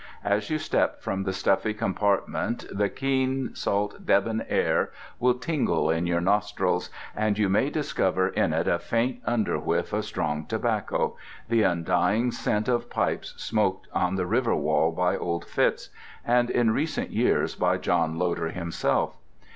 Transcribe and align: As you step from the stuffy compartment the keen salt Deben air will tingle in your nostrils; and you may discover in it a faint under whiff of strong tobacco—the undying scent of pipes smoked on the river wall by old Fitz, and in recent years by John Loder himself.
As 0.23 0.49
you 0.49 0.57
step 0.57 0.99
from 0.99 1.25
the 1.25 1.31
stuffy 1.31 1.75
compartment 1.75 2.65
the 2.75 2.89
keen 2.89 3.53
salt 3.53 4.03
Deben 4.03 4.43
air 4.49 4.89
will 5.19 5.35
tingle 5.35 5.91
in 5.91 6.07
your 6.07 6.19
nostrils; 6.19 6.89
and 7.15 7.37
you 7.37 7.47
may 7.49 7.69
discover 7.69 8.29
in 8.29 8.51
it 8.51 8.67
a 8.67 8.79
faint 8.79 9.21
under 9.27 9.59
whiff 9.59 9.93
of 9.93 10.03
strong 10.03 10.47
tobacco—the 10.47 11.61
undying 11.61 12.31
scent 12.31 12.67
of 12.67 12.89
pipes 12.89 13.35
smoked 13.37 13.87
on 13.93 14.15
the 14.15 14.25
river 14.25 14.55
wall 14.55 14.91
by 14.91 15.15
old 15.15 15.45
Fitz, 15.45 15.91
and 16.25 16.49
in 16.49 16.71
recent 16.71 17.11
years 17.11 17.53
by 17.53 17.77
John 17.77 18.17
Loder 18.17 18.49
himself. 18.49 19.17